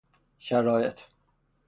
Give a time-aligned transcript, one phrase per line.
[0.39, 0.97] شرائط